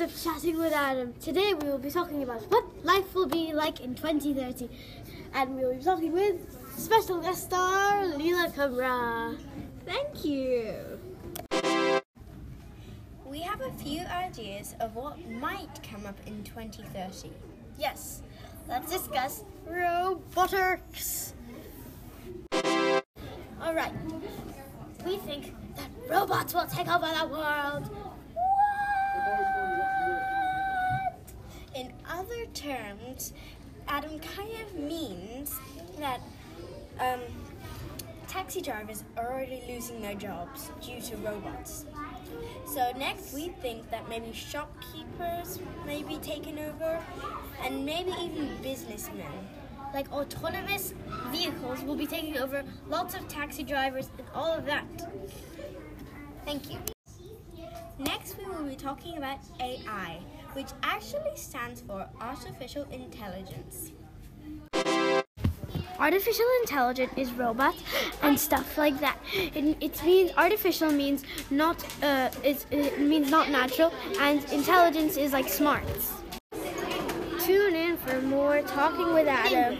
of 0.00 0.22
chatting 0.22 0.56
with 0.56 0.72
Adam. 0.72 1.12
Today 1.20 1.54
we 1.54 1.68
will 1.68 1.78
be 1.78 1.90
talking 1.90 2.22
about 2.22 2.42
what 2.50 2.64
life 2.84 3.14
will 3.14 3.26
be 3.26 3.52
like 3.52 3.80
in 3.80 3.94
2030. 3.94 4.68
And 5.34 5.56
we 5.56 5.64
will 5.64 5.74
be 5.74 5.82
talking 5.82 6.12
with 6.12 6.36
special 6.76 7.20
guest 7.20 7.44
star 7.44 8.04
Leela 8.04 8.52
Kamra. 8.54 9.36
Thank 9.84 10.24
you. 10.24 10.74
We 13.24 13.40
have 13.40 13.60
a 13.60 13.72
few 13.72 14.02
ideas 14.02 14.76
of 14.78 14.94
what 14.94 15.18
might 15.30 15.82
come 15.82 16.06
up 16.06 16.18
in 16.26 16.44
2030. 16.44 17.32
Yes, 17.78 18.22
let's 18.68 18.92
discuss 18.92 19.44
robotics. 19.66 21.34
Alright, 23.60 23.92
we 25.04 25.16
think 25.18 25.54
that 25.76 25.90
robots 26.08 26.54
will 26.54 26.66
take 26.66 26.88
over 26.88 27.06
the 27.06 27.26
world. 27.26 27.90
In 31.74 31.92
other 32.08 32.46
terms, 32.54 33.32
Adam 33.86 34.18
kind 34.18 34.52
of 34.62 34.74
means 34.74 35.54
that 35.98 36.20
um, 37.00 37.20
taxi 38.26 38.60
drivers 38.60 39.04
are 39.16 39.32
already 39.32 39.62
losing 39.68 40.00
their 40.00 40.14
jobs 40.14 40.70
due 40.80 41.00
to 41.00 41.16
robots. 41.18 41.86
So 42.66 42.92
next 42.96 43.32
we 43.32 43.48
think 43.62 43.90
that 43.90 44.08
maybe 44.08 44.32
shopkeepers 44.32 45.58
may 45.86 46.02
be 46.02 46.18
taken 46.18 46.58
over 46.58 47.02
and 47.64 47.84
maybe 47.84 48.12
even 48.20 48.56
businessmen. 48.62 49.26
Like 49.94 50.12
autonomous 50.12 50.92
vehicles 51.30 51.82
will 51.82 51.96
be 51.96 52.06
taking 52.06 52.36
over 52.36 52.62
lots 52.88 53.14
of 53.14 53.26
taxi 53.28 53.62
drivers 53.62 54.10
and 54.18 54.26
all 54.34 54.52
of 54.52 54.66
that. 54.66 54.84
Thank 56.44 56.70
you. 56.70 56.78
Next 57.98 58.36
we 58.38 58.44
will 58.44 58.64
be 58.64 58.76
talking 58.76 59.16
about 59.16 59.38
AI, 59.60 60.20
which 60.54 60.68
actually 60.82 61.36
stands 61.36 61.80
for 61.82 62.08
Artificial 62.20 62.86
Intelligence. 62.90 63.92
Artificial 65.98 66.46
intelligence 66.62 67.12
is 67.16 67.32
robots 67.32 67.82
and 68.22 68.38
stuff 68.38 68.78
like 68.78 69.00
that. 69.00 69.18
It, 69.34 69.76
it 69.80 70.04
means 70.04 70.30
artificial 70.36 70.92
means 70.92 71.24
not 71.50 71.82
uh, 72.02 72.30
it 72.44 73.00
means 73.00 73.30
not 73.30 73.50
natural, 73.50 73.92
and 74.20 74.44
intelligence 74.52 75.16
is 75.16 75.32
like 75.32 75.48
smarts. 75.48 76.12
Tune 77.40 77.74
in 77.74 77.96
for 77.96 78.20
more 78.22 78.62
talking 78.62 79.12
with 79.12 79.26
Adam. 79.26 79.78